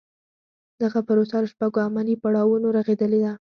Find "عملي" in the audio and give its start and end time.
1.87-2.15